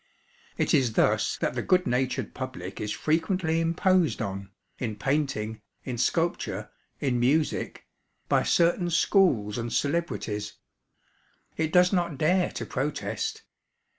It 0.57 0.73
is 0.73 0.93
thus 0.93 1.37
that 1.41 1.53
the 1.53 1.61
good 1.61 1.85
natured 1.85 2.33
public 2.33 2.81
is 2.81 2.91
frequently 2.91 3.61
imposed 3.61 4.19
on, 4.19 4.49
in 4.79 4.95
painting, 4.95 5.61
in 5.83 5.99
sculpture, 5.99 6.71
in 6.99 7.19
music, 7.19 7.85
by 8.27 8.41
certain 8.41 8.89
schools 8.89 9.59
and 9.59 9.71
celebrities. 9.71 10.53
It 11.55 11.71
does 11.71 11.93
not 11.93 12.17
dare 12.17 12.49
to 12.49 12.65
protest. 12.65 13.43